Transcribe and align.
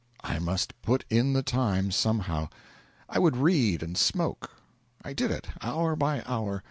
I 0.23 0.39
must 0.39 0.73
put 0.81 1.05
in 1.11 1.33
the 1.33 1.43
time 1.43 1.91
somehow. 1.91 2.49
I 3.07 3.19
would 3.19 3.37
read 3.37 3.83
and 3.83 3.95
smoke. 3.95 4.49
I 5.05 5.13
did 5.13 5.29
it; 5.29 5.49
hour 5.61 5.95
by 5.95 6.23
hour. 6.25 6.59